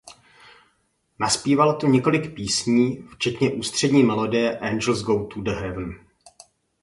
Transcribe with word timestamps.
Nazpívala 1.19 1.73
tu 1.73 1.87
několik 1.87 2.33
písní 2.35 3.01
včetně 3.13 3.53
ústřední 3.53 4.03
melodie 4.03 4.59
„Angels 4.59 5.01
Go 5.03 5.27
The 5.35 5.51
Heaven“. 5.51 5.95